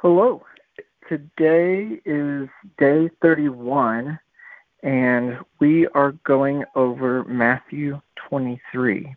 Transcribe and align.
Hello. 0.00 0.42
Today 1.08 2.02
is 2.04 2.50
day 2.76 3.08
31, 3.22 4.18
and 4.82 5.38
we 5.58 5.86
are 5.94 6.12
going 6.22 6.64
over 6.74 7.24
Matthew 7.24 7.98
23. 8.28 9.16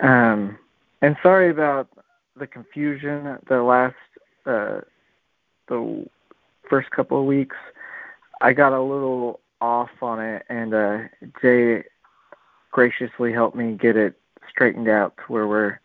Um, 0.00 0.58
and 1.02 1.16
sorry 1.22 1.50
about 1.50 1.90
the 2.38 2.46
confusion 2.46 3.36
the 3.46 3.62
last 3.62 3.94
uh, 4.46 4.80
the 5.68 6.06
first 6.70 6.90
couple 6.90 7.20
of 7.20 7.26
weeks. 7.26 7.56
I 8.40 8.54
got 8.54 8.72
a 8.72 8.80
little 8.80 9.38
off 9.60 9.90
on 10.00 10.18
it, 10.18 10.46
and 10.48 10.72
uh, 10.72 10.98
Jay 11.42 11.84
graciously 12.70 13.34
helped 13.34 13.54
me 13.54 13.76
get 13.78 13.98
it 13.98 14.18
straightened 14.48 14.88
out 14.88 15.14
to 15.18 15.22
where 15.30 15.46
we're 15.46 15.78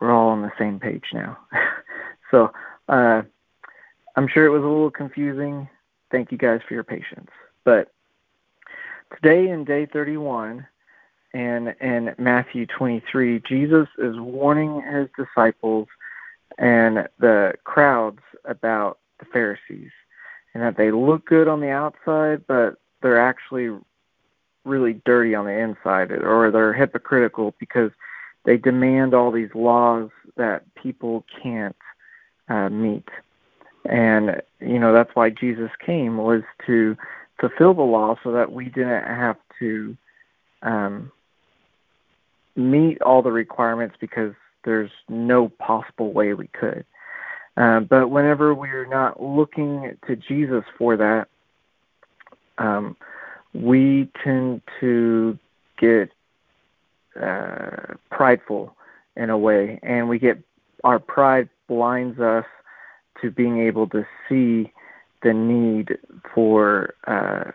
we're 0.00 0.10
all 0.10 0.30
on 0.30 0.40
the 0.40 0.52
same 0.58 0.80
page 0.80 1.04
now. 1.12 1.36
so 2.30 2.50
uh, 2.88 3.22
I'm 4.16 4.28
sure 4.28 4.46
it 4.46 4.50
was 4.50 4.62
a 4.62 4.66
little 4.66 4.90
confusing. 4.90 5.68
Thank 6.10 6.32
you 6.32 6.38
guys 6.38 6.60
for 6.66 6.74
your 6.74 6.84
patience. 6.84 7.30
But 7.64 7.92
today 9.14 9.48
in 9.48 9.64
day 9.64 9.86
31 9.86 10.66
and 11.34 11.74
in 11.80 12.14
Matthew 12.18 12.66
23, 12.66 13.40
Jesus 13.40 13.88
is 13.98 14.18
warning 14.18 14.82
his 14.82 15.08
disciples 15.16 15.88
and 16.58 17.08
the 17.18 17.54
crowds 17.64 18.20
about 18.44 18.98
the 19.18 19.26
Pharisees 19.26 19.90
and 20.54 20.62
that 20.62 20.76
they 20.76 20.90
look 20.90 21.26
good 21.26 21.48
on 21.48 21.60
the 21.60 21.70
outside, 21.70 22.46
but 22.46 22.76
they're 23.02 23.20
actually 23.20 23.76
really 24.64 24.94
dirty 25.04 25.34
on 25.34 25.44
the 25.44 25.52
inside 25.52 26.10
or 26.10 26.50
they're 26.50 26.72
hypocritical 26.72 27.54
because 27.58 27.90
they 28.44 28.56
demand 28.56 29.12
all 29.12 29.30
these 29.30 29.54
laws 29.54 30.10
that 30.36 30.62
people 30.74 31.24
can't 31.42 31.76
uh, 32.48 32.68
meet. 32.68 33.08
And 33.84 34.42
you 34.60 34.78
know 34.78 34.92
that's 34.92 35.14
why 35.14 35.30
Jesus 35.30 35.70
came 35.84 36.16
was 36.16 36.42
to 36.66 36.96
fulfill 37.38 37.74
the 37.74 37.82
law 37.82 38.16
so 38.22 38.32
that 38.32 38.52
we 38.52 38.66
didn't 38.66 39.04
have 39.04 39.36
to 39.58 39.96
um, 40.62 41.12
meet 42.56 43.00
all 43.02 43.22
the 43.22 43.32
requirements 43.32 43.96
because 44.00 44.34
there's 44.64 44.90
no 45.08 45.48
possible 45.48 46.12
way 46.12 46.34
we 46.34 46.48
could. 46.48 46.84
Uh, 47.56 47.80
but 47.80 48.08
whenever 48.08 48.54
we're 48.54 48.86
not 48.86 49.22
looking 49.22 49.96
to 50.06 50.16
Jesus 50.16 50.64
for 50.76 50.96
that, 50.96 51.28
um, 52.58 52.96
we 53.54 54.10
tend 54.22 54.60
to 54.80 55.38
get 55.78 56.10
uh, 57.20 57.94
prideful 58.10 58.76
in 59.16 59.30
a 59.30 59.38
way, 59.38 59.78
and 59.82 60.08
we 60.08 60.18
get 60.18 60.38
our 60.86 61.00
pride 61.00 61.48
blinds 61.66 62.20
us 62.20 62.44
to 63.20 63.30
being 63.32 63.58
able 63.58 63.88
to 63.88 64.06
see 64.28 64.72
the 65.22 65.34
need 65.34 65.98
for 66.32 66.94
uh, 67.08 67.50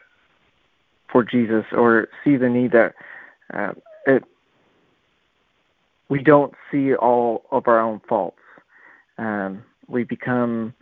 for 1.10 1.24
Jesus, 1.24 1.64
or 1.72 2.10
see 2.24 2.36
the 2.36 2.50
need 2.50 2.74
that 2.74 2.94
uh, 3.54 3.72
it 4.06 4.24
we 6.10 6.22
don't 6.22 6.54
see 6.70 6.94
all 6.94 7.46
of 7.52 7.70
our 7.70 7.80
own 7.80 8.02
faults. 8.08 8.42
Um, 9.18 9.64
we 9.88 10.04
become 10.04 10.74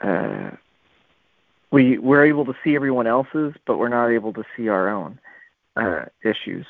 uh, 0.00 0.50
we 1.72 1.98
we're 1.98 2.24
able 2.24 2.44
to 2.44 2.54
see 2.62 2.76
everyone 2.76 3.08
else's, 3.08 3.52
but 3.66 3.78
we're 3.78 3.88
not 3.88 4.10
able 4.10 4.32
to 4.34 4.44
see 4.56 4.68
our 4.68 4.88
own 4.88 5.18
uh, 5.74 6.04
issues. 6.22 6.66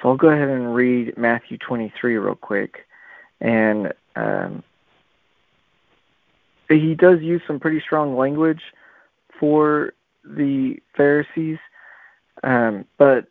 So 0.00 0.08
I'll 0.08 0.16
go 0.16 0.28
ahead 0.28 0.48
and 0.48 0.74
read 0.74 1.16
Matthew 1.18 1.58
23 1.58 2.16
real 2.16 2.34
quick, 2.34 2.86
and 3.40 3.92
um, 4.16 4.62
he 6.68 6.94
does 6.94 7.20
use 7.20 7.42
some 7.46 7.60
pretty 7.60 7.80
strong 7.80 8.16
language 8.16 8.62
for 9.38 9.92
the 10.24 10.78
Pharisees, 10.96 11.58
um, 12.42 12.84
but 12.96 13.26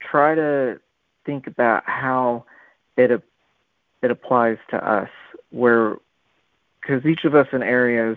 try 0.00 0.34
to 0.34 0.80
think 1.24 1.46
about 1.46 1.82
how 1.86 2.44
it 2.96 3.10
it 4.02 4.10
applies 4.10 4.58
to 4.70 4.76
us, 4.76 5.10
where 5.50 5.96
because 6.80 7.04
each 7.04 7.24
of 7.24 7.34
us 7.34 7.48
in 7.52 7.62
areas 7.62 8.16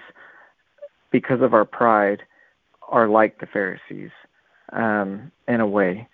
because 1.11 1.41
of 1.41 1.53
our 1.53 1.66
pride 1.66 2.21
are 2.87 3.07
like 3.07 3.39
the 3.39 3.47
Pharisees 3.47 4.11
um, 4.71 5.31
in 5.47 5.59
a 5.59 5.67
way, 5.67 6.07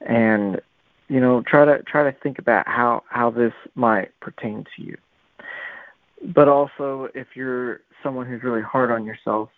and 0.00 0.60
you 1.08 1.20
know 1.20 1.42
try 1.42 1.64
to 1.64 1.82
try 1.82 2.10
to 2.10 2.16
think 2.20 2.38
about 2.38 2.66
how 2.66 3.02
how 3.08 3.30
this 3.30 3.52
might 3.74 4.18
pertain 4.20 4.64
to 4.76 4.82
you. 4.82 4.96
But 6.34 6.48
also, 6.48 7.08
if 7.14 7.28
you're 7.34 7.80
someone 8.02 8.26
who's 8.26 8.42
really 8.42 8.62
hard 8.62 8.90
on 8.90 9.04
yourself, 9.04 9.50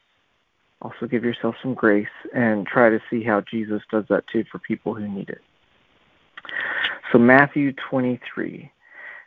also 0.83 1.07
give 1.07 1.25
yourself 1.25 1.55
some 1.63 1.75
grace 1.75 2.09
and 2.35 2.67
try 2.67 2.91
to 2.91 3.01
see 3.09 3.23
how 3.23 3.41
Jesus 3.41 3.83
does 3.91 4.05
that 4.09 4.25
too 4.33 4.45
for 4.51 4.59
people 4.59 4.95
who 4.95 5.07
need 5.07 5.29
it. 5.29 5.43
So 7.13 7.19
Matthew 7.19 7.73
23. 7.91 8.71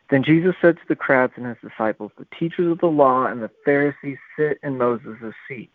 Then 0.10 0.24
Jesus 0.24 0.56
said 0.60 0.76
to 0.78 0.82
the 0.88 0.96
crowds 0.96 1.34
and 1.36 1.46
his 1.46 1.58
disciples, 1.62 2.12
The 2.18 2.26
teachers 2.38 2.72
of 2.72 2.80
the 2.80 2.88
law 2.88 3.28
and 3.28 3.42
the 3.42 3.52
Pharisees 3.64 4.18
sit 4.38 4.60
in 4.64 4.78
Moses' 4.78 5.34
seat. 5.48 5.70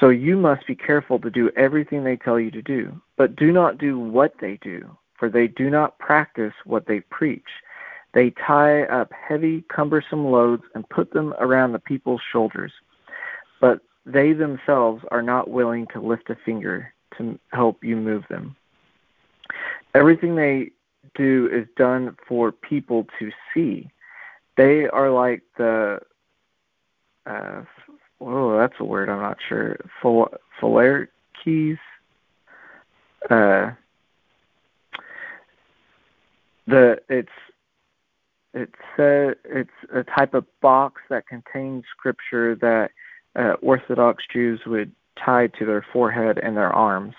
So 0.00 0.08
you 0.08 0.36
must 0.36 0.66
be 0.66 0.74
careful 0.74 1.18
to 1.20 1.30
do 1.30 1.50
everything 1.56 2.04
they 2.04 2.16
tell 2.16 2.38
you 2.38 2.50
to 2.50 2.62
do, 2.62 3.00
but 3.16 3.36
do 3.36 3.52
not 3.52 3.78
do 3.78 3.98
what 3.98 4.34
they 4.40 4.58
do, 4.62 4.96
for 5.22 5.28
they 5.28 5.46
do 5.46 5.70
not 5.70 6.00
practice 6.00 6.52
what 6.64 6.84
they 6.84 6.98
preach. 6.98 7.46
They 8.12 8.30
tie 8.30 8.82
up 8.86 9.12
heavy, 9.12 9.62
cumbersome 9.72 10.24
loads 10.24 10.64
and 10.74 10.88
put 10.88 11.12
them 11.12 11.32
around 11.38 11.70
the 11.70 11.78
people's 11.78 12.20
shoulders, 12.32 12.72
but 13.60 13.82
they 14.04 14.32
themselves 14.32 15.04
are 15.12 15.22
not 15.22 15.48
willing 15.48 15.86
to 15.92 16.00
lift 16.00 16.28
a 16.28 16.36
finger 16.44 16.92
to 17.18 17.38
help 17.52 17.84
you 17.84 17.94
move 17.94 18.24
them. 18.30 18.56
Everything 19.94 20.34
they 20.34 20.72
do 21.14 21.48
is 21.52 21.68
done 21.76 22.16
for 22.26 22.50
people 22.50 23.06
to 23.20 23.30
see. 23.54 23.92
They 24.56 24.88
are 24.88 25.12
like 25.12 25.42
the 25.56 26.00
uh, 27.26 27.62
oh, 28.20 28.58
that's 28.58 28.74
a 28.80 28.84
word 28.84 29.08
I'm 29.08 29.20
not 29.20 29.38
sure. 29.48 29.76
keys. 31.44 31.78
Uh, 33.30 33.70
the 36.72 36.96
it's 37.08 37.28
it's 38.54 38.72
a, 38.98 39.34
it's 39.44 39.70
a 39.94 40.02
type 40.04 40.34
of 40.34 40.44
box 40.60 41.02
that 41.08 41.26
contains 41.26 41.84
scripture 41.96 42.54
that 42.56 42.90
uh, 43.34 43.54
Orthodox 43.62 44.24
Jews 44.30 44.60
would 44.66 44.92
tie 45.22 45.46
to 45.46 45.64
their 45.64 45.84
forehead 45.92 46.38
and 46.38 46.56
their 46.56 46.72
arms. 46.72 47.14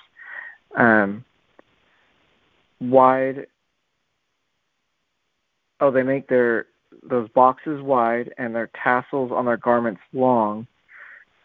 Um, 0.75 1.23
wide 2.79 3.47
oh, 5.79 5.91
they 5.91 6.03
make 6.03 6.27
their 6.27 6.65
those 7.03 7.29
boxes 7.29 7.81
wide 7.81 8.33
and 8.37 8.55
their 8.55 8.69
tassels 8.81 9.31
on 9.31 9.45
their 9.45 9.57
garments 9.57 10.01
long 10.13 10.67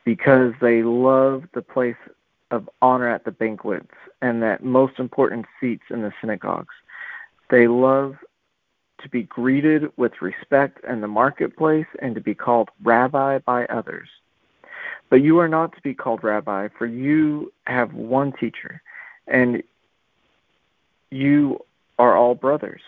because 0.04 0.52
they 0.60 0.82
love 0.82 1.44
the 1.54 1.62
place 1.62 1.96
of 2.50 2.69
honor 2.80 3.08
at 3.08 3.25
the 3.25 3.30
banquets 3.30 3.92
and 4.22 4.42
that 4.42 4.62
most 4.64 4.98
important 4.98 5.46
seats 5.60 5.84
in 5.90 6.02
the 6.02 6.12
synagogues. 6.20 6.75
They 7.50 7.66
love 7.66 8.16
to 9.03 9.09
be 9.09 9.22
greeted 9.22 9.90
with 9.96 10.20
respect 10.20 10.84
in 10.84 11.00
the 11.00 11.08
marketplace 11.08 11.87
and 12.00 12.14
to 12.14 12.20
be 12.20 12.34
called 12.34 12.69
rabbi 12.82 13.38
by 13.38 13.64
others. 13.67 14.08
But 15.11 15.23
you 15.23 15.38
are 15.38 15.49
not 15.49 15.75
to 15.75 15.81
be 15.82 15.94
called 15.94 16.23
rabbi, 16.23 16.69
for 16.76 16.87
you 16.87 17.52
have 17.64 17.94
one 17.94 18.32
teacher, 18.32 18.82
and 19.26 19.62
you 21.11 21.61
are 21.99 22.17
all 22.17 22.34
brothers. 22.34 22.82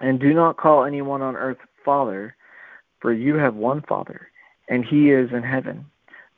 And 0.00 0.18
do 0.18 0.34
not 0.34 0.56
call 0.56 0.84
anyone 0.84 1.22
on 1.22 1.36
earth 1.36 1.58
Father, 1.84 2.34
for 3.00 3.12
you 3.12 3.36
have 3.36 3.54
one 3.54 3.82
Father, 3.82 4.28
and 4.68 4.84
he 4.84 5.10
is 5.10 5.30
in 5.32 5.42
heaven. 5.42 5.84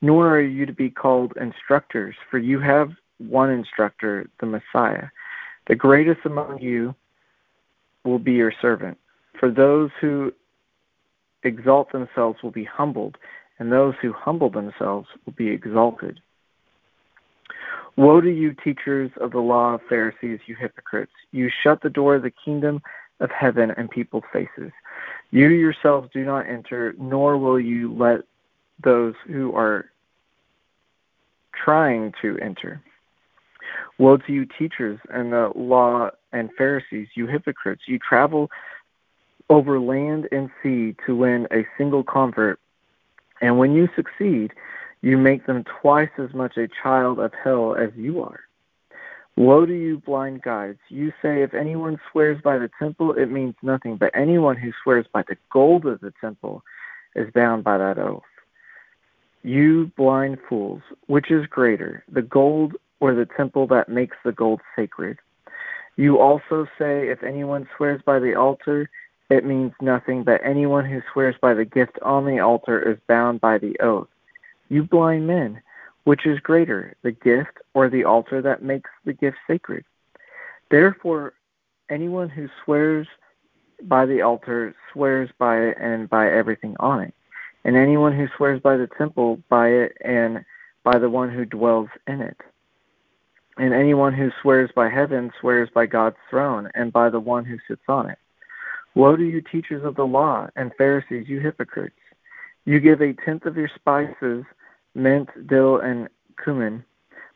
Nor 0.03 0.37
are 0.37 0.41
you 0.43 0.67
to 0.67 0.73
be 0.73 0.91
called 0.91 1.33
instructors, 1.41 2.15
for 2.31 2.39
you 2.39 2.61
have 2.61 2.93
one 3.19 3.51
instructor, 3.51 4.29
the 4.41 4.47
Messiah. 4.47 5.09
The 5.67 5.75
greatest 5.75 6.21
among 6.27 6.61
you 6.61 6.95
will 8.05 8.19
be 8.19 8.33
your 8.33 8.53
servant. 8.61 8.99
For 9.39 9.51
those 9.51 9.91
who 10.01 10.33
exalt 11.43 11.93
themselves 11.93 12.43
will 12.43 12.51
be 12.51 12.65
humbled, 12.65 13.17
and 13.59 13.71
those 13.71 13.95
who 14.01 14.13
humble 14.13 14.51
themselves 14.51 15.09
will 15.25 15.33
be 15.35 15.49
exalted. 15.49 16.21
Woe 17.97 18.21
to 18.21 18.31
you, 18.31 18.55
teachers 18.65 19.11
of 19.21 19.31
the 19.31 19.39
law 19.39 19.75
of 19.75 19.81
Pharisees, 19.89 20.41
you 20.47 20.57
hypocrites! 20.57 21.13
You 21.31 21.49
shut 21.63 21.81
the 21.83 21.91
door 21.91 22.17
of 22.17 22.23
the 22.23 22.33
kingdom 22.45 22.83
of 23.21 23.31
heaven 23.31 23.73
in 23.77 23.89
people's 23.89 24.25
faces. 24.33 24.73
You 25.31 25.49
yourselves 25.49 26.09
do 26.13 26.25
not 26.25 26.49
enter, 26.49 26.95
nor 26.99 27.39
will 27.39 27.61
you 27.61 27.95
let 27.95 28.23
those 28.83 29.15
who 29.27 29.55
are 29.55 29.87
trying 31.55 32.13
to 32.23 32.37
enter. 32.43 32.83
Woe 33.99 34.17
to 34.17 34.33
you, 34.33 34.47
teachers 34.59 34.99
and 35.11 35.33
the 35.33 35.53
law 35.55 36.11
and 36.35 36.51
Pharisees, 36.59 37.09
you 37.15 37.27
hypocrites! 37.27 37.83
You 37.87 37.99
travel 37.99 38.51
over 39.49 39.79
land 39.79 40.29
and 40.33 40.51
sea 40.63 40.95
to 41.07 41.17
win 41.17 41.47
a 41.51 41.67
single 41.79 42.03
convert. 42.03 42.59
And 43.41 43.59
when 43.59 43.73
you 43.73 43.89
succeed, 43.95 44.53
you 45.01 45.17
make 45.17 45.47
them 45.47 45.65
twice 45.65 46.11
as 46.19 46.35
much 46.35 46.57
a 46.57 46.69
child 46.83 47.21
of 47.21 47.33
hell 47.43 47.77
as 47.77 47.91
you 47.97 48.23
are. 48.23 48.41
Woe 49.37 49.67
to 49.67 49.73
you, 49.73 49.99
blind 49.99 50.43
guides! 50.43 50.79
You 50.89 51.13
say, 51.21 51.43
if 51.43 51.55
anyone 51.55 52.01
swears 52.11 52.41
by 52.43 52.59
the 52.59 52.71
temple, 52.79 53.13
it 53.15 53.31
means 53.31 53.55
nothing, 53.63 53.97
but 53.97 54.11
anyone 54.15 54.57
who 54.57 54.73
swears 54.83 55.07
by 55.13 55.23
the 55.29 55.37
gold 55.51 55.87
of 55.87 56.01
the 56.01 56.13
temple 56.21 56.63
is 57.15 57.33
bound 57.33 57.65
by 57.65 57.79
that 57.79 57.99
oath. 57.99 58.23
You 59.43 59.91
blind 59.97 60.39
fools, 60.49 60.83
which 61.07 61.31
is 61.31 61.47
greater, 61.47 62.05
the 62.11 62.23
gold 62.23 62.77
or 63.01 63.15
the 63.15 63.27
temple 63.27 63.67
that 63.67 63.89
makes 63.89 64.17
the 64.25 64.33
gold 64.33 64.61
sacred? 64.75 65.19
You 65.97 66.19
also 66.19 66.67
say, 66.79 67.09
if 67.09 67.23
anyone 67.23 67.69
swears 67.77 68.03
by 68.05 68.19
the 68.19 68.35
altar, 68.35 68.91
it 69.31 69.45
means 69.45 69.73
nothing, 69.81 70.25
but 70.25 70.41
anyone 70.45 70.85
who 70.85 71.03
swears 71.13 71.37
by 71.41 71.55
the 71.55 71.65
gift 71.65 71.99
on 72.03 72.27
the 72.27 72.41
altar 72.41 72.81
is 72.81 72.99
bound 73.09 73.41
by 73.41 73.59
the 73.59 73.79
oath. 73.81 74.09
You 74.69 74.83
blind 74.83 75.27
men! 75.27 75.63
Which 76.05 76.27
is 76.27 76.39
greater, 76.41 76.95
the 77.03 77.13
gift 77.13 77.59
or 77.73 77.89
the 77.89 78.05
altar 78.05 78.43
that 78.43 78.63
makes 78.63 78.91
the 79.05 79.15
gift 79.15 79.39
sacred? 79.47 79.85
Therefore, 80.71 81.33
anyone 81.89 82.29
who 82.29 82.49
swears 82.63 83.07
by 83.83 84.05
the 84.05 84.21
altar 84.21 84.75
swears 84.93 85.31
by 85.39 85.61
it 85.61 85.79
and 85.81 86.09
by 86.09 86.31
everything 86.31 86.77
on 86.81 87.01
it. 87.03 87.15
And 87.65 87.77
anyone 87.77 88.15
who 88.15 88.29
swears 88.37 88.61
by 88.61 88.77
the 88.77 88.89
temple, 88.99 89.43
by 89.49 89.69
it 89.69 89.97
and 90.05 90.45
by 90.83 90.99
the 90.99 91.09
one 91.09 91.31
who 91.31 91.47
dwells 91.47 91.89
in 92.07 92.21
it. 92.21 92.37
And 93.57 93.73
anyone 93.73 94.15
who 94.15 94.31
swears 94.43 94.71
by 94.75 94.89
heaven 94.89 95.31
swears 95.41 95.69
by 95.73 95.87
God's 95.87 96.17
throne 96.29 96.71
and 96.75 96.93
by 96.93 97.09
the 97.09 97.21
one 97.21 97.45
who 97.45 97.59
sits 97.69 97.85
on 97.89 98.11
it. 98.11 98.19
Woe 98.95 99.17
to 99.17 99.23
you, 99.25 99.41
teachers 99.41 99.85
of 99.85 99.97
the 99.97 100.07
law 100.07 100.49
and 100.57 100.73
Pharisees, 100.77 101.29
you 101.29 101.41
hypocrites! 101.41 101.95
You 102.65 102.81
give 102.81 103.01
a 103.01 103.13
tenth 103.13 103.45
of 103.47 103.57
your 103.57 103.71
spices 103.75 104.45
mint, 104.95 105.29
dill, 105.47 105.79
and 105.79 106.09
cumin, 106.43 106.85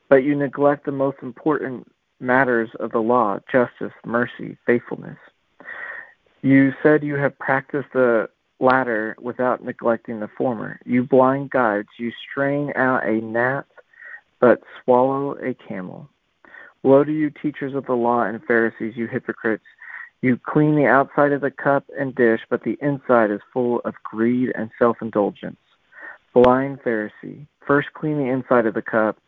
but 0.08 0.24
you 0.24 0.34
neglect 0.34 0.86
the 0.86 0.92
most 0.92 1.18
important 1.22 1.90
matters 2.20 2.70
of 2.80 2.92
the 2.92 3.00
law 3.00 3.38
justice, 3.50 3.92
mercy, 4.04 4.56
faithfulness. 4.66 5.18
You 6.42 6.72
said 6.82 7.02
you 7.02 7.16
have 7.16 7.38
practiced 7.38 7.88
the 7.92 8.28
latter 8.60 9.16
without 9.20 9.64
neglecting 9.64 10.20
the 10.20 10.28
former. 10.28 10.80
You 10.84 11.04
blind 11.04 11.50
guides, 11.50 11.88
you 11.96 12.12
strain 12.30 12.72
out 12.76 13.06
a 13.06 13.20
gnat, 13.20 13.66
but 14.40 14.62
swallow 14.82 15.37
a 15.38 15.55
camel. 15.55 16.08
Woe 16.82 17.05
to 17.05 17.12
you, 17.12 17.31
teachers 17.31 17.75
of 17.75 17.87
the 17.87 17.94
law 17.94 18.23
and 18.23 18.44
Pharisees, 18.44 18.96
you 18.96 19.06
hypocrites! 19.06 19.64
You 20.20 20.37
clean 20.37 20.75
the 20.75 20.87
outside 20.87 21.32
of 21.32 21.40
the 21.40 21.50
cup 21.50 21.85
and 21.99 22.14
dish, 22.14 22.40
but 22.49 22.64
the 22.64 22.76
inside 22.81 23.31
is 23.31 23.40
full 23.52 23.81
of 23.85 23.94
greed 24.02 24.52
and 24.55 24.70
self 24.79 24.96
indulgence. 25.00 25.61
Blind 26.32 26.81
Pharisee, 26.82 27.46
first 27.67 27.93
clean 27.94 28.19
the 28.19 28.31
inside 28.31 28.67
of 28.67 28.75
the 28.75 28.82
cup, 28.82 29.19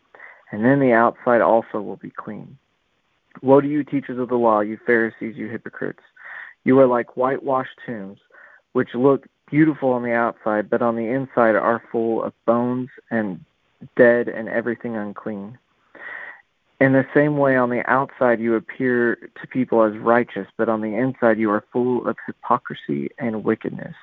and 0.51 0.65
then 0.65 0.79
the 0.79 0.93
outside 0.93 1.41
also 1.41 1.81
will 1.81 1.95
be 1.95 2.09
clean. 2.09 2.57
Woe 3.41 3.61
to 3.61 3.67
you, 3.67 3.83
teachers 3.83 4.19
of 4.19 4.29
the 4.29 4.35
law, 4.35 4.59
you 4.59 4.77
Pharisees, 4.85 5.35
you 5.37 5.47
hypocrites! 5.47 6.03
You 6.63 6.79
are 6.79 6.87
like 6.87 7.15
whitewashed 7.15 7.79
tombs, 7.85 8.19
which 8.73 8.93
look 8.93 9.27
beautiful 9.49 9.89
on 9.91 10.03
the 10.03 10.13
outside, 10.13 10.69
but 10.69 10.81
on 10.81 10.95
the 10.95 11.07
inside 11.07 11.55
are 11.55 11.81
full 11.91 12.23
of 12.23 12.33
bones 12.45 12.89
and 13.09 13.43
dead 13.95 14.27
and 14.27 14.49
everything 14.49 14.95
unclean. 14.95 15.57
In 16.79 16.93
the 16.93 17.05
same 17.13 17.37
way, 17.37 17.55
on 17.57 17.69
the 17.69 17.87
outside 17.89 18.39
you 18.39 18.55
appear 18.55 19.15
to 19.39 19.47
people 19.47 19.83
as 19.83 19.95
righteous, 19.97 20.47
but 20.57 20.67
on 20.67 20.81
the 20.81 20.95
inside 20.95 21.37
you 21.37 21.51
are 21.51 21.63
full 21.71 22.07
of 22.07 22.17
hypocrisy 22.25 23.09
and 23.19 23.43
wickedness. 23.43 23.95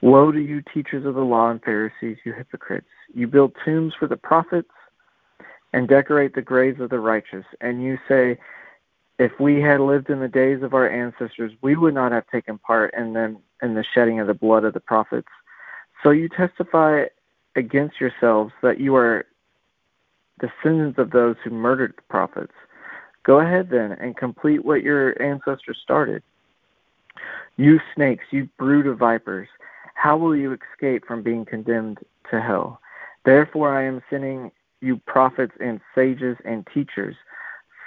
Woe 0.00 0.32
to 0.32 0.40
you, 0.40 0.62
teachers 0.62 1.04
of 1.04 1.14
the 1.14 1.20
law 1.20 1.50
and 1.50 1.62
Pharisees, 1.62 2.16
you 2.24 2.32
hypocrites! 2.32 2.86
You 3.12 3.26
build 3.26 3.54
tombs 3.64 3.92
for 3.98 4.06
the 4.06 4.16
prophets 4.16 4.70
and 5.74 5.86
decorate 5.86 6.34
the 6.34 6.42
graves 6.42 6.80
of 6.80 6.88
the 6.88 6.98
righteous, 6.98 7.44
and 7.60 7.82
you 7.82 7.98
say, 8.08 8.38
if 9.18 9.38
we 9.38 9.60
had 9.60 9.80
lived 9.80 10.08
in 10.08 10.20
the 10.20 10.28
days 10.28 10.62
of 10.62 10.72
our 10.72 10.88
ancestors, 10.88 11.52
we 11.60 11.76
would 11.76 11.92
not 11.92 12.12
have 12.12 12.26
taken 12.28 12.56
part 12.56 12.94
in 12.96 13.12
them 13.12 13.38
in 13.60 13.74
the 13.74 13.84
shedding 13.94 14.18
of 14.18 14.26
the 14.26 14.32
blood 14.32 14.64
of 14.64 14.72
the 14.72 14.80
prophets. 14.80 15.28
So 16.02 16.10
you 16.10 16.30
testify 16.30 17.04
against 17.56 18.00
yourselves 18.00 18.52
that 18.62 18.80
you 18.80 18.94
are 18.96 19.26
descendants 20.40 20.98
of 20.98 21.10
those 21.10 21.36
who 21.44 21.50
murdered 21.50 21.94
the 21.96 22.02
prophets. 22.08 22.52
Go 23.24 23.40
ahead 23.40 23.68
then 23.70 23.92
and 23.92 24.16
complete 24.16 24.64
what 24.64 24.82
your 24.82 25.20
ancestors 25.22 25.78
started. 25.82 26.22
You 27.56 27.80
snakes, 27.94 28.24
you 28.30 28.48
brood 28.58 28.86
of 28.86 28.98
vipers, 28.98 29.48
how 29.94 30.16
will 30.16 30.34
you 30.34 30.56
escape 30.56 31.06
from 31.06 31.22
being 31.22 31.44
condemned 31.44 31.98
to 32.30 32.40
hell? 32.40 32.80
Therefore, 33.24 33.76
I 33.76 33.84
am 33.84 34.00
sending 34.08 34.50
you 34.80 34.96
prophets 35.06 35.52
and 35.60 35.80
sages 35.94 36.38
and 36.44 36.66
teachers. 36.72 37.16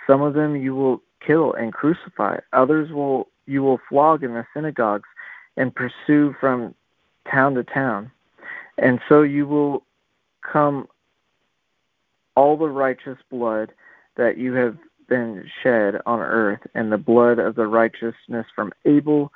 Some 0.06 0.22
of 0.22 0.36
them 0.36 0.56
you 0.56 0.76
will 0.76 1.02
kill 1.26 1.54
and 1.54 1.74
crucify. 1.74 2.38
Others 2.52 2.92
will 2.92 3.30
you 3.46 3.64
will 3.64 3.80
flog 3.90 4.24
in 4.24 4.34
the 4.34 4.46
synagogues 4.54 5.10
and 5.58 5.74
pursue 5.74 6.36
from 6.40 6.76
town 7.30 7.56
to 7.56 7.64
town. 7.64 8.12
And 8.78 9.00
so 9.08 9.22
you 9.22 9.48
will 9.48 9.84
come 10.42 10.88
all 12.36 12.58
the 12.58 12.70
righteous 12.70 13.18
blood 13.30 13.72
that 14.18 14.38
you 14.38 14.54
have 14.54 14.78
been 15.08 15.50
shed 15.62 15.96
on 16.06 16.20
earth, 16.20 16.62
and 16.74 16.92
the 16.92 16.98
blood 16.98 17.38
of 17.40 17.56
the 17.56 17.68
righteousness 17.68 18.46
from 18.56 18.72
Abel 18.86 19.32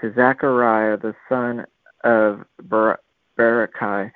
to 0.00 0.12
Zechariah 0.14 0.96
the 0.96 1.14
son 1.28 1.64
of 2.04 2.44
Bar- 2.64 3.00
Barachiah, 3.38 4.10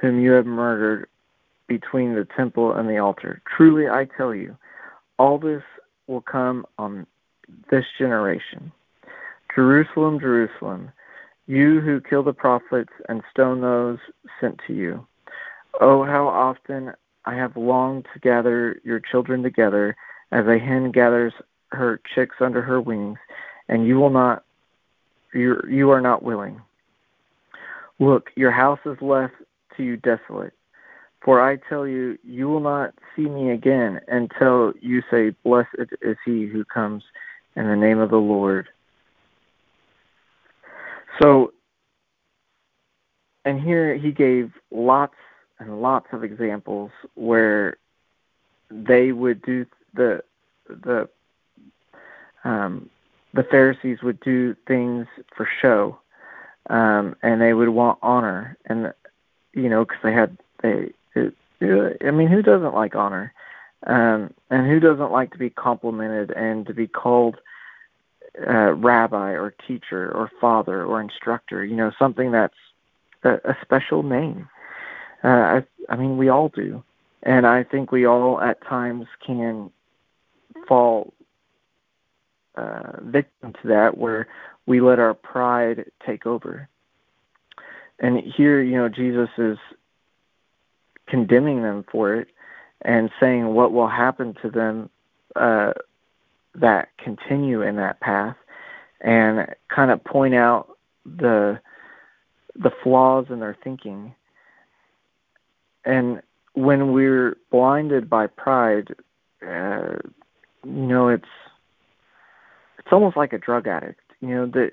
whom 0.00 0.20
you 0.20 0.32
have 0.32 0.46
murdered 0.46 1.08
between 1.66 2.14
the 2.14 2.26
temple 2.36 2.72
and 2.74 2.88
the 2.88 2.98
altar. 2.98 3.40
Truly 3.56 3.88
I 3.88 4.06
tell 4.16 4.34
you, 4.34 4.56
all 5.18 5.38
this 5.38 5.62
will 6.06 6.20
come 6.20 6.66
on 6.78 7.06
this 7.70 7.84
generation. 7.98 8.72
Jerusalem, 9.54 10.20
Jerusalem, 10.20 10.90
you 11.50 11.80
who 11.80 12.00
kill 12.00 12.22
the 12.22 12.32
prophets 12.32 12.92
and 13.08 13.22
stone 13.28 13.60
those 13.60 13.98
sent 14.40 14.60
to 14.68 14.72
you. 14.72 15.04
Oh, 15.80 16.04
how 16.04 16.28
often 16.28 16.92
I 17.24 17.34
have 17.34 17.56
longed 17.56 18.06
to 18.14 18.20
gather 18.20 18.80
your 18.84 19.00
children 19.00 19.42
together 19.42 19.96
as 20.30 20.46
a 20.46 20.58
hen 20.58 20.92
gathers 20.92 21.32
her 21.72 22.00
chicks 22.14 22.36
under 22.40 22.62
her 22.62 22.80
wings, 22.80 23.18
and 23.68 23.84
you 23.84 23.98
will 23.98 24.10
not 24.10 24.44
you 25.34 25.60
you 25.68 25.90
are 25.90 26.00
not 26.00 26.22
willing. 26.22 26.60
Look, 27.98 28.30
your 28.36 28.52
house 28.52 28.80
is 28.86 28.96
left 29.00 29.34
to 29.76 29.82
you 29.82 29.96
desolate. 29.96 30.52
For 31.22 31.40
I 31.42 31.56
tell 31.68 31.86
you, 31.86 32.16
you 32.24 32.48
will 32.48 32.60
not 32.60 32.94
see 33.14 33.28
me 33.28 33.50
again 33.50 34.00
until 34.08 34.72
you 34.80 35.02
say, 35.10 35.30
Blessed 35.44 35.92
is 36.00 36.16
he 36.24 36.46
who 36.46 36.64
comes 36.64 37.02
in 37.56 37.66
the 37.66 37.76
name 37.76 37.98
of 37.98 38.10
the 38.10 38.16
Lord. 38.16 38.68
So, 41.20 41.52
and 43.44 43.60
here 43.60 43.96
he 43.96 44.12
gave 44.12 44.52
lots 44.70 45.14
and 45.58 45.82
lots 45.82 46.06
of 46.12 46.24
examples 46.24 46.90
where 47.14 47.76
they 48.70 49.12
would 49.12 49.42
do 49.42 49.66
the 49.94 50.22
the 50.68 51.08
um, 52.44 52.88
the 53.34 53.42
Pharisees 53.42 54.02
would 54.02 54.20
do 54.20 54.56
things 54.66 55.06
for 55.36 55.48
show, 55.60 55.98
um, 56.68 57.14
and 57.22 57.40
they 57.40 57.52
would 57.52 57.68
want 57.68 57.98
honor, 58.02 58.56
and 58.66 58.92
you 59.52 59.68
know 59.68 59.84
because 59.84 60.02
they 60.02 60.12
had 60.12 60.38
they 60.62 60.92
it, 61.14 61.34
it, 61.60 62.02
I 62.06 62.10
mean 62.10 62.28
who 62.28 62.42
doesn't 62.42 62.74
like 62.74 62.94
honor, 62.94 63.32
um, 63.86 64.32
and 64.50 64.66
who 64.66 64.80
doesn't 64.80 65.12
like 65.12 65.32
to 65.32 65.38
be 65.38 65.50
complimented 65.50 66.30
and 66.30 66.66
to 66.66 66.74
be 66.74 66.86
called 66.86 67.36
uh, 68.46 68.72
rabbi 68.74 69.30
or 69.30 69.54
teacher 69.66 70.10
or 70.12 70.30
father 70.40 70.84
or 70.84 71.00
instructor, 71.00 71.64
you 71.64 71.76
know 71.76 71.92
something 71.98 72.32
that's 72.32 72.54
a, 73.24 73.34
a 73.44 73.56
special 73.62 74.02
name. 74.02 74.48
Uh, 75.22 75.28
I, 75.28 75.64
I 75.88 75.96
mean, 75.96 76.16
we 76.16 76.28
all 76.28 76.48
do, 76.48 76.82
and 77.22 77.46
I 77.46 77.64
think 77.64 77.92
we 77.92 78.06
all 78.06 78.40
at 78.40 78.64
times 78.66 79.06
can 79.24 79.70
fall 80.66 81.12
uh, 82.54 83.00
victim 83.02 83.52
to 83.62 83.68
that, 83.68 83.98
where 83.98 84.28
we 84.66 84.80
let 84.80 84.98
our 84.98 85.14
pride 85.14 85.90
take 86.06 86.26
over. 86.26 86.68
And 87.98 88.18
here, 88.18 88.62
you 88.62 88.76
know, 88.76 88.88
Jesus 88.88 89.28
is 89.36 89.58
condemning 91.06 91.62
them 91.62 91.84
for 91.90 92.14
it 92.14 92.28
and 92.82 93.10
saying 93.20 93.46
what 93.46 93.72
will 93.72 93.88
happen 93.88 94.34
to 94.42 94.50
them 94.50 94.88
uh, 95.36 95.72
that 96.54 96.88
continue 96.98 97.62
in 97.62 97.76
that 97.76 98.00
path, 98.00 98.36
and 99.00 99.46
kind 99.68 99.90
of 99.90 100.02
point 100.04 100.34
out 100.34 100.76
the 101.04 101.60
the 102.56 102.70
flaws 102.82 103.26
in 103.30 103.40
their 103.40 103.56
thinking 103.62 104.14
and 105.84 106.22
when 106.54 106.92
we're 106.92 107.36
blinded 107.50 108.10
by 108.10 108.26
pride, 108.26 108.94
uh, 109.46 109.96
you 110.64 110.86
know, 110.86 111.08
it's 111.08 111.24
it's 112.78 112.92
almost 112.92 113.16
like 113.16 113.32
a 113.32 113.38
drug 113.38 113.66
addict. 113.66 114.00
You 114.20 114.28
know 114.28 114.46
that 114.46 114.72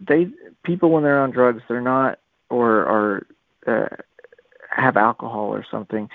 they 0.00 0.28
people 0.64 0.90
when 0.90 1.02
they're 1.02 1.20
on 1.20 1.30
drugs, 1.30 1.62
they're 1.68 1.80
not 1.80 2.18
or 2.50 2.80
are 2.86 3.26
uh, 3.66 3.96
have 4.70 4.96
alcohol 4.96 5.46
or 5.54 5.64
something. 5.70 6.08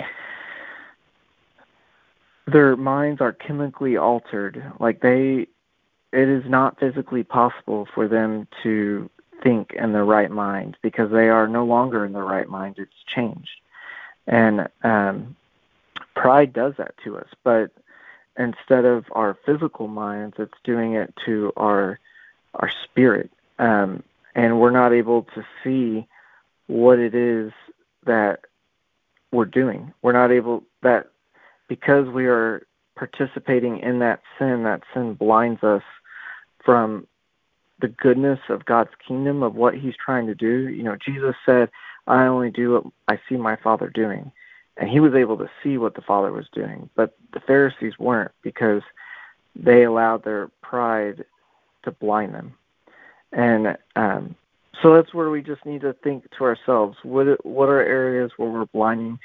Their 2.51 2.75
minds 2.75 3.22
are 3.22 3.34
chemically 3.34 3.98
altered. 3.98 4.63
Like 4.79 5.01
they, 5.01 5.48
it 6.12 6.29
is 6.29 6.44
not 6.48 6.79
physically 6.79 7.24
possible 7.24 7.88
for 7.94 8.08
them 8.08 8.48
to 8.63 9.10
think 9.44 9.74
in 9.74 9.94
the 9.94 10.03
right 10.03 10.32
mind 10.32 10.77
because 10.82 11.12
they 11.12 11.29
are 11.29 11.48
no 11.48 11.65
longer 11.65 12.06
in 12.06 12.13
the 12.13 12.22
right 12.22 12.48
mind. 12.48 12.75
It's 12.77 12.91
changed, 13.08 13.62
and 14.27 14.68
um, 14.84 15.36
pride 16.15 16.53
does 16.53 16.74
that 16.77 16.96
to 17.03 17.18
us. 17.18 17.27
But 17.44 17.72
instead 18.38 18.86
of 18.86 19.06
our 19.12 19.38
physical 19.46 19.88
minds, 19.88 20.36
it's 20.39 20.58
doing 20.63 20.94
it 20.94 21.13
to 21.25 21.53
our 21.58 22.00
our 22.56 22.72
spirit, 22.84 23.32
um, 23.60 24.03
and 24.36 24.60
we're 24.60 24.72
not 24.72 24.94
able 24.94 25.24
to 25.36 25.46
see 25.63 26.08
what 26.68 27.00
it 27.00 27.15
is 27.15 27.51
that 28.06 28.41
we're 29.32 29.46
doing. 29.46 29.94
We're 30.01 30.13
not 30.13 30.32
able 30.32 30.63
that 30.82 31.10
because 31.69 32.09
we 32.09 32.25
are 32.25 32.67
participating 32.97 33.79
in 33.79 33.99
that 33.99 34.21
sin. 34.38 34.63
That 34.63 34.83
sin 34.93 35.13
blinds 35.13 35.63
us 35.63 35.83
from 36.65 37.07
the 37.79 37.88
goodness 37.88 38.39
of 38.49 38.65
God's 38.65 38.89
kingdom 39.07 39.41
of 39.41 39.55
what 39.55 39.75
He's 39.75 39.95
trying 39.95 40.27
to 40.27 40.35
do. 40.35 40.67
You 40.67 40.83
know, 40.83 40.97
Jesus 40.97 41.35
said, 41.45 41.69
"I 42.07 42.25
only 42.25 42.51
do 42.51 42.73
what 42.73 42.83
I 43.07 43.19
see 43.29 43.38
my 43.38 43.55
Father 43.55 43.89
doing." 43.89 44.33
and 44.79 44.89
he 44.89 44.99
was 44.99 45.13
able 45.13 45.38
to 45.38 45.49
see 45.61 45.77
what 45.77 45.93
the 45.93 46.01
father 46.01 46.31
was 46.31 46.47
doing 46.53 46.89
but 46.95 47.15
the 47.33 47.39
pharisees 47.41 47.99
weren't 47.99 48.31
because 48.41 48.81
they 49.55 49.83
allowed 49.83 50.23
their 50.23 50.49
pride 50.61 51.23
to 51.83 51.91
blind 51.91 52.33
them 52.33 52.53
and 53.31 53.77
um 53.95 54.35
so 54.81 54.93
that's 54.93 55.13
where 55.13 55.29
we 55.29 55.41
just 55.41 55.65
need 55.65 55.81
to 55.81 55.93
think 55.93 56.23
to 56.31 56.43
ourselves 56.43 56.97
what 57.03 57.45
what 57.45 57.69
are 57.69 57.83
areas 57.83 58.31
where 58.38 58.49
we're 58.49 58.65
blinding 58.65 59.19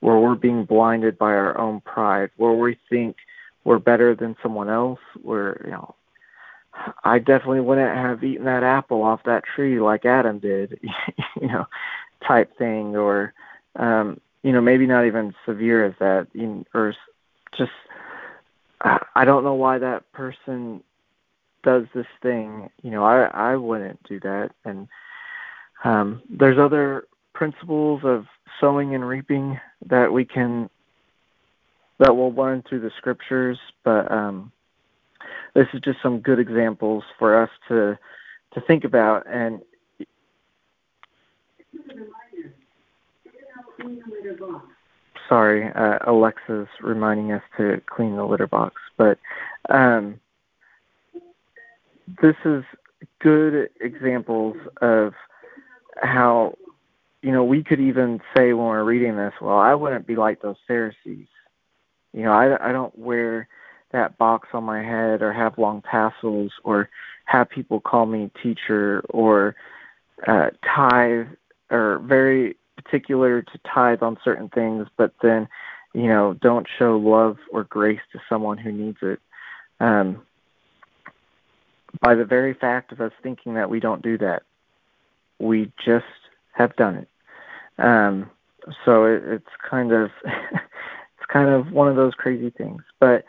where 0.00 0.18
we're 0.18 0.34
being 0.34 0.64
blinded 0.64 1.18
by 1.18 1.32
our 1.32 1.58
own 1.58 1.80
pride 1.82 2.30
where 2.36 2.52
we 2.52 2.76
think 2.88 3.16
we're 3.64 3.78
better 3.78 4.14
than 4.14 4.36
someone 4.42 4.68
else 4.68 5.00
where 5.22 5.60
you 5.64 5.70
know 5.70 5.94
I 7.04 7.18
definitely 7.18 7.60
wouldn't 7.60 7.94
have 7.94 8.24
eaten 8.24 8.44
that 8.44 8.62
apple 8.62 9.02
off 9.02 9.22
that 9.24 9.44
tree 9.44 9.80
like 9.80 10.04
Adam 10.04 10.38
did, 10.38 10.80
you 11.40 11.48
know, 11.48 11.66
type 12.26 12.56
thing, 12.56 12.96
or 12.96 13.34
um, 13.76 14.20
you 14.42 14.52
know, 14.52 14.60
maybe 14.60 14.86
not 14.86 15.06
even 15.06 15.34
severe 15.44 15.84
as 15.84 15.94
that, 15.98 16.28
or 16.74 16.94
just 17.56 17.72
I 18.82 19.24
don't 19.24 19.44
know 19.44 19.54
why 19.54 19.78
that 19.78 20.10
person 20.12 20.82
does 21.62 21.84
this 21.94 22.06
thing. 22.22 22.70
You 22.82 22.90
know, 22.90 23.04
I 23.04 23.24
I 23.24 23.56
wouldn't 23.56 24.02
do 24.04 24.20
that. 24.20 24.52
And 24.64 24.88
um, 25.84 26.22
there's 26.30 26.58
other 26.58 27.04
principles 27.40 28.02
of 28.04 28.26
sowing 28.60 28.94
and 28.94 29.08
reaping 29.08 29.58
that 29.86 30.12
we 30.12 30.26
can 30.26 30.68
that 31.98 32.14
we'll 32.14 32.34
learn 32.34 32.62
through 32.68 32.80
the 32.80 32.90
scriptures, 32.98 33.58
but 33.82 34.12
um, 34.12 34.52
this 35.54 35.66
is 35.72 35.80
just 35.80 35.96
some 36.02 36.20
good 36.20 36.38
examples 36.38 37.02
for 37.18 37.42
us 37.42 37.48
to 37.66 37.98
to 38.52 38.60
think 38.66 38.84
about 38.84 39.26
and 39.26 39.62
Sorry, 45.26 45.72
uh, 45.72 45.98
Alexa's 46.06 46.68
reminding 46.82 47.32
us 47.32 47.42
to 47.56 47.80
clean 47.86 48.16
the 48.16 48.24
litter 48.26 48.48
box. 48.48 48.74
But 48.98 49.16
um, 49.70 50.20
this 52.20 52.36
is 52.44 52.64
good 53.20 53.70
examples 53.80 54.56
of 54.82 55.14
how, 56.02 56.54
you 57.22 57.32
know, 57.32 57.44
we 57.44 57.62
could 57.62 57.80
even 57.80 58.20
say 58.34 58.52
when 58.52 58.66
we're 58.66 58.84
reading 58.84 59.16
this, 59.16 59.34
well, 59.40 59.58
I 59.58 59.74
wouldn't 59.74 60.06
be 60.06 60.16
like 60.16 60.40
those 60.40 60.56
Pharisees. 60.66 61.28
You 62.12 62.22
know, 62.22 62.32
I, 62.32 62.70
I 62.70 62.72
don't 62.72 62.96
wear 62.98 63.48
that 63.92 64.18
box 64.18 64.48
on 64.52 64.64
my 64.64 64.82
head 64.82 65.22
or 65.22 65.32
have 65.32 65.58
long 65.58 65.82
tassels 65.82 66.52
or 66.64 66.88
have 67.24 67.48
people 67.50 67.80
call 67.80 68.06
me 68.06 68.30
teacher 68.42 69.02
or 69.10 69.54
uh, 70.26 70.50
tithe 70.64 71.28
or 71.70 71.98
very 71.98 72.56
particular 72.76 73.42
to 73.42 73.60
tithe 73.72 74.02
on 74.02 74.16
certain 74.24 74.48
things, 74.48 74.86
but 74.96 75.12
then, 75.22 75.48
you 75.92 76.08
know, 76.08 76.34
don't 76.40 76.66
show 76.78 76.96
love 76.96 77.36
or 77.52 77.64
grace 77.64 78.00
to 78.12 78.20
someone 78.28 78.58
who 78.58 78.72
needs 78.72 78.98
it. 79.02 79.20
Um, 79.78 80.22
by 82.00 82.14
the 82.14 82.24
very 82.24 82.54
fact 82.54 82.92
of 82.92 83.00
us 83.00 83.12
thinking 83.22 83.54
that 83.54 83.70
we 83.70 83.80
don't 83.80 84.02
do 84.02 84.16
that, 84.18 84.42
we 85.38 85.72
just 85.84 86.04
have 86.52 86.74
done 86.76 86.96
it. 86.96 87.08
Um, 87.78 88.30
so 88.84 89.04
it, 89.04 89.22
it's 89.24 89.46
kind 89.68 89.92
of 89.92 90.10
it's 90.24 91.26
kind 91.32 91.48
of 91.48 91.72
one 91.72 91.88
of 91.88 91.96
those 91.96 92.14
crazy 92.14 92.50
things. 92.50 92.82
But 92.98 93.24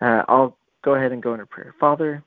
uh, 0.00 0.22
I'll 0.28 0.56
go 0.82 0.94
ahead 0.94 1.12
and 1.12 1.22
go 1.22 1.32
into 1.34 1.46
prayer. 1.46 1.74
Father, 1.78 2.22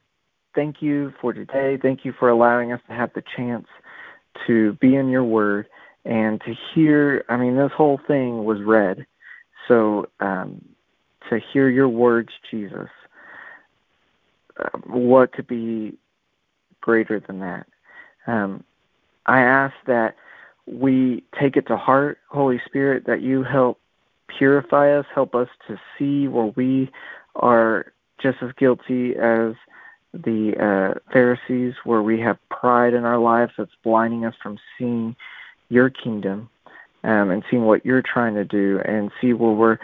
thank 0.53 0.81
you 0.81 1.13
for 1.19 1.33
today. 1.33 1.77
Thank 1.81 2.05
you 2.05 2.13
for 2.17 2.29
allowing 2.29 2.71
us 2.71 2.81
to 2.87 2.93
have 2.93 3.11
the 3.13 3.23
chance 3.35 3.67
to 4.47 4.73
be 4.73 4.95
in 4.95 5.09
your 5.09 5.23
word 5.23 5.67
and 6.05 6.39
to 6.41 6.53
hear 6.73 7.25
i 7.29 7.37
mean 7.37 7.55
this 7.55 7.71
whole 7.75 7.99
thing 8.07 8.43
was 8.45 8.61
read 8.61 9.05
so 9.67 10.07
um, 10.19 10.63
to 11.29 11.39
hear 11.51 11.67
your 11.69 11.89
words 11.89 12.29
jesus 12.49 12.89
uh, 14.59 14.77
what 14.85 15.31
could 15.31 15.47
be 15.47 15.97
greater 16.81 17.19
than 17.19 17.39
that 17.39 17.65
um, 18.27 18.63
i 19.25 19.41
ask 19.41 19.73
that 19.87 20.15
we 20.67 21.23
take 21.39 21.55
it 21.57 21.67
to 21.67 21.77
heart 21.77 22.17
holy 22.29 22.61
spirit 22.65 23.05
that 23.05 23.21
you 23.21 23.43
help 23.43 23.79
purify 24.27 24.91
us 24.97 25.05
help 25.13 25.35
us 25.35 25.47
to 25.67 25.79
see 25.97 26.27
where 26.27 26.51
we 26.55 26.89
are 27.35 27.93
just 28.21 28.37
as 28.41 28.51
guilty 28.57 29.15
as 29.15 29.53
the 30.13 30.53
uh, 30.57 30.99
Pharisees, 31.11 31.73
where 31.83 32.01
we 32.01 32.19
have 32.21 32.37
pride 32.49 32.93
in 32.93 33.03
our 33.03 33.17
lives 33.17 33.51
that's 33.57 33.71
blinding 33.83 34.25
us 34.25 34.33
from 34.41 34.57
seeing 34.77 35.15
your 35.69 35.89
kingdom 35.89 36.49
um, 37.03 37.29
and 37.29 37.43
seeing 37.49 37.63
what 37.63 37.85
you're 37.85 38.01
trying 38.01 38.35
to 38.35 38.45
do 38.45 38.79
and 38.85 39.11
see 39.21 39.33
where 39.33 39.51
we're 39.51 39.77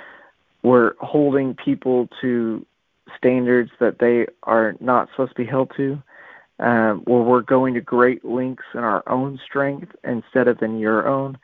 we're 0.63 0.93
holding 0.99 1.55
people 1.55 2.07
to 2.21 2.65
standards 3.17 3.71
that 3.79 3.97
they 3.99 4.27
are 4.43 4.75
not 4.79 5.09
supposed 5.09 5.31
to 5.31 5.43
be 5.43 5.45
held 5.45 5.71
to, 5.75 6.01
um, 6.61 6.99
where 7.05 7.21
we're 7.21 7.41
going 7.41 7.73
to 7.73 7.81
great 7.81 8.23
lengths 8.23 8.63
in 8.73 8.79
our 8.79 9.03
own 9.07 9.39
strength 9.45 9.91
instead 10.03 10.47
of 10.47 10.61
in 10.61 10.79
your 10.79 11.07
own, 11.07 11.37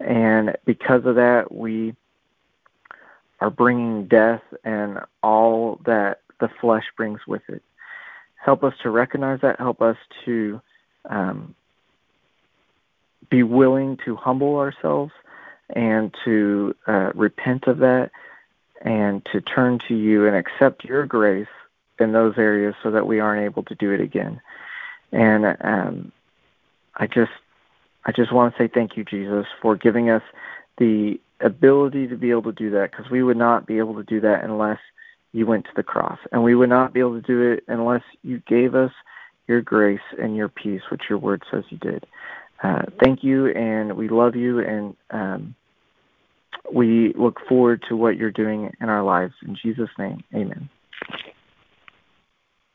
and 0.00 0.56
because 0.64 1.06
of 1.06 1.14
that, 1.14 1.52
we 1.52 1.94
are 3.40 3.50
bringing 3.50 4.06
death 4.06 4.42
and 4.64 4.98
all 5.22 5.80
that 5.86 6.20
the 6.40 6.48
flesh 6.60 6.84
brings 6.96 7.20
with 7.26 7.42
it. 7.48 7.62
Help 8.36 8.64
us 8.64 8.74
to 8.82 8.90
recognize 8.90 9.40
that. 9.40 9.58
Help 9.58 9.80
us 9.80 9.96
to 10.24 10.60
um, 11.08 11.54
be 13.30 13.42
willing 13.42 13.96
to 14.04 14.16
humble 14.16 14.56
ourselves 14.56 15.12
and 15.70 16.14
to 16.24 16.74
uh, 16.86 17.10
repent 17.14 17.66
of 17.66 17.78
that 17.78 18.10
and 18.82 19.24
to 19.32 19.40
turn 19.40 19.78
to 19.88 19.94
you 19.94 20.26
and 20.26 20.36
accept 20.36 20.84
your 20.84 21.06
grace 21.06 21.46
in 21.98 22.12
those 22.12 22.34
areas 22.36 22.74
so 22.82 22.90
that 22.90 23.06
we 23.06 23.20
aren't 23.20 23.44
able 23.44 23.62
to 23.62 23.74
do 23.76 23.92
it 23.92 24.00
again. 24.00 24.40
And 25.14 25.56
um, 25.60 26.12
I 26.96 27.06
just 27.06 27.30
I 28.04 28.12
just 28.12 28.32
want 28.32 28.54
to 28.54 28.62
say 28.62 28.68
thank 28.72 28.96
you, 28.96 29.04
Jesus, 29.04 29.46
for 29.62 29.76
giving 29.76 30.10
us 30.10 30.22
the 30.78 31.20
ability 31.40 32.08
to 32.08 32.16
be 32.16 32.30
able 32.30 32.42
to 32.42 32.52
do 32.52 32.70
that 32.70 32.90
because 32.90 33.10
we 33.10 33.22
would 33.22 33.36
not 33.36 33.66
be 33.66 33.78
able 33.78 33.94
to 33.94 34.02
do 34.02 34.20
that 34.20 34.44
unless 34.44 34.78
you 35.32 35.46
went 35.46 35.64
to 35.66 35.70
the 35.76 35.82
cross. 35.82 36.18
And 36.32 36.42
we 36.42 36.54
would 36.54 36.68
not 36.68 36.92
be 36.92 37.00
able 37.00 37.20
to 37.20 37.26
do 37.26 37.52
it 37.52 37.64
unless 37.68 38.02
you 38.22 38.42
gave 38.46 38.74
us 38.74 38.92
your 39.46 39.60
grace 39.60 40.00
and 40.20 40.36
your 40.36 40.48
peace, 40.48 40.82
which 40.90 41.02
your 41.08 41.18
word 41.18 41.42
says 41.50 41.64
you 41.70 41.78
did. 41.78 42.04
Uh, 42.62 42.82
thank 43.02 43.22
you, 43.22 43.48
and 43.48 43.96
we 43.96 44.08
love 44.08 44.34
you, 44.34 44.60
and 44.60 44.96
um, 45.10 45.54
we 46.72 47.12
look 47.14 47.38
forward 47.48 47.84
to 47.88 47.96
what 47.96 48.16
you're 48.16 48.30
doing 48.30 48.72
in 48.80 48.88
our 48.88 49.02
lives. 49.02 49.34
In 49.46 49.56
Jesus' 49.60 49.90
name, 49.98 50.24
amen. 50.34 50.68